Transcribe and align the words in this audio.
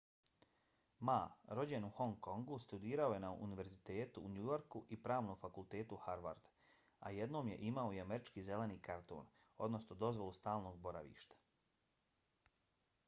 ma 1.07 1.15
rođen 1.57 1.83
u 1.87 1.89
hong 1.97 2.15
kongu 2.27 2.55
studirao 2.63 3.11
je 3.15 3.17
na 3.25 3.29
univerzitetu 3.47 4.23
u 4.29 4.31
new 4.37 4.47
yorku 4.47 4.79
i 4.95 4.97
pravnom 5.03 5.37
fakultetu 5.43 5.99
harvard 6.07 6.49
a 7.09 7.11
jednom 7.17 7.51
je 7.53 7.57
imao 7.69 7.93
i 7.93 8.01
američki 8.05 8.45
zeleni 8.49 8.77
karton 8.89 9.29
odnosno 9.67 9.99
dozvolu 10.05 10.37
stalnog 10.39 10.81
boravka 10.89 11.37